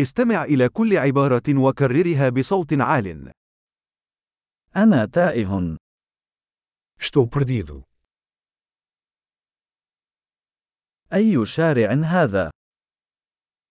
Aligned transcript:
استمع 0.00 0.44
إلى 0.44 0.68
كل 0.68 0.96
عبارة 0.96 1.42
وكررها 1.48 2.28
بصوت 2.28 2.72
عال. 2.72 3.32
أنا 4.76 5.06
تائه. 5.06 5.76
Estou 7.00 7.26
perdido. 7.26 7.82
أي 11.12 11.46
شارع 11.46 11.92
هذا؟ 11.92 12.50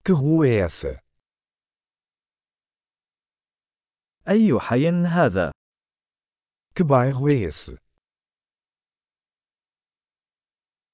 Que 0.04 0.12
rua 0.12 0.46
é 0.46 0.66
essa? 0.66 1.00
أي 4.28 4.60
حي 4.60 4.88
هذا؟ 4.88 5.52
Que 6.74 6.84
bairro 6.84 7.28
é 7.28 7.48
esse? 7.48 7.78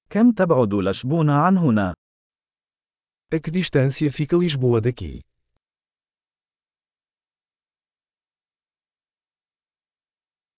كم 0.09 0.31
تبعد 0.31 0.73
لشبونة 0.73 1.33
عن 1.33 1.57
هنا؟ 1.57 1.93
A 3.35 3.39
que 3.39 3.49
distância 3.49 4.11
fica 4.11 4.37
Lisboa 4.37 4.79
daqui? 4.79 5.21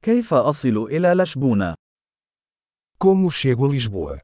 كيف 0.03 0.35
أصل 0.35 0.77
إلى 0.77 1.15
لشبونة؟ 1.15 1.75
Como 2.99 3.31
chego 3.31 3.67
a 3.67 3.69
Lisboa? 3.69 4.21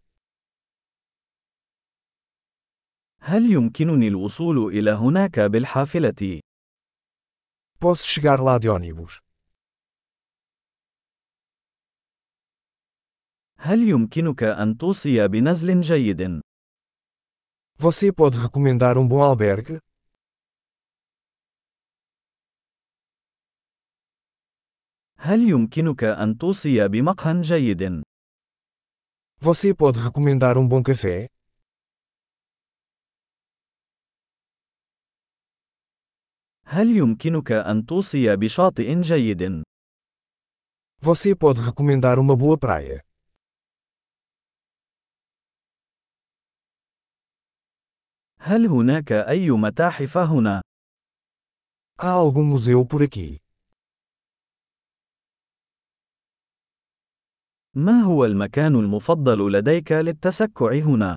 هل 3.20 3.52
يمكنني 3.52 4.08
الوصول 4.08 4.58
إلى 4.58 4.90
هناك 4.90 5.40
بالحافلة؟ 5.40 6.40
Posso 7.78 8.04
chegar 8.04 8.40
lá 8.40 8.58
de 8.58 8.68
ônibus? 8.68 9.20
هل 13.58 13.88
يمكنك 13.88 14.42
أن 14.42 14.78
توصي 14.78 15.28
بنزل 15.28 15.80
جيد؟ 15.80 16.49
Você 17.79 18.11
pode 18.11 18.37
recomendar 18.37 18.97
um 18.97 19.07
bom 19.07 19.21
albergue? 19.21 19.79
هل 25.17 25.49
يمكنك 25.49 26.03
أن 26.03 26.37
توصي 26.37 26.87
بمقهى 26.87 27.41
جيد؟ 27.41 28.03
Você 29.41 29.73
pode 29.73 29.99
recomendar 29.99 30.57
um 30.57 30.67
bom 30.67 30.83
café? 30.83 31.27
هل 36.65 36.97
يمكنك 36.97 37.51
أن 37.51 37.85
توصي 37.85 38.35
بشاطئ 38.35 39.01
جيد؟ 39.01 39.63
Você 41.01 41.35
pode 41.35 41.61
recomendar 41.61 42.19
uma 42.19 42.35
boa 42.35 42.57
praia? 42.57 43.03
هل 48.42 48.66
هناك 48.66 49.12
أي 49.12 49.50
متاحف 49.50 50.18
هنا؟ 50.18 50.62
Há 52.02 52.10
algum 52.10 52.44
museu 52.44 52.84
por 52.86 53.02
aqui? 53.02 53.38
ما 57.74 58.02
هو 58.02 58.24
المكان 58.24 58.74
المفضل 58.76 59.52
لديك 59.52 59.92
للتسكع 59.92 60.72
هنا؟ 60.72 61.16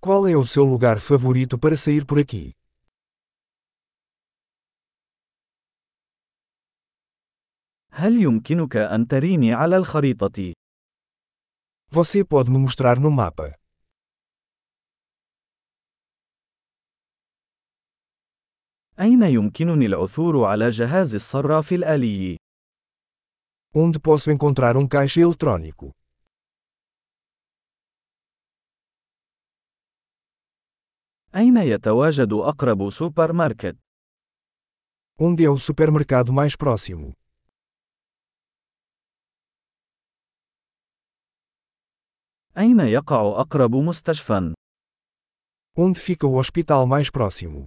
Qual 0.00 0.28
é 0.28 0.36
o 0.36 0.46
seu 0.46 0.64
lugar 0.64 0.98
favorito 1.00 1.58
para 1.58 1.76
sair 1.76 2.04
por 2.04 2.18
aqui? 2.18 2.52
هل 7.90 8.22
يمكنك 8.22 8.76
أن 8.76 9.06
تريني 9.06 9.52
على 9.54 9.76
الخريطة؟ 9.76 10.52
Você 11.90 12.24
pode 12.24 12.50
me 12.50 12.58
mostrar 12.58 12.98
no 13.00 13.10
mapa. 13.10 13.65
أين 18.99 19.23
يمكنني 19.23 19.85
العثور 19.85 20.45
على 20.45 20.69
جهاز 20.69 21.15
الصراف 21.15 21.71
الآلي؟ 21.71 22.37
Onde 23.73 23.99
posso 23.99 24.29
encontrar 24.31 24.75
um 24.77 24.87
caixa 24.87 25.21
eletrônico? 25.21 25.91
أين 31.35 31.57
يتواجد 31.57 32.33
أقرب 32.33 32.89
سوبر 32.89 33.33
ماركت؟ 33.33 33.77
Onde 35.19 35.45
é 35.45 35.49
o 35.49 35.57
supermercado 35.57 36.33
mais 36.33 36.55
próximo? 36.55 37.13
أين 42.57 42.79
يقع 42.79 43.41
أقرب 43.41 43.75
مستشفى؟ 43.75 44.53
Onde 45.77 45.99
fica 45.99 46.27
o 46.27 46.35
hospital 46.35 46.85
mais 46.85 47.09
próximo? 47.09 47.65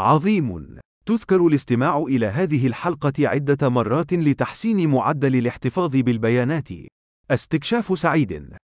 عظيم. 0.00 0.78
تذكر 1.06 1.46
الاستماع 1.46 1.98
إلى 1.98 2.26
هذه 2.26 2.66
الحلقة 2.66 3.12
عدة 3.18 3.68
مرات 3.68 4.12
لتحسين 4.12 4.90
معدل 4.90 5.36
الاحتفاظ 5.36 5.96
بالبيانات. 5.96 6.68
استكشاف 7.30 7.98
سعيد. 7.98 8.60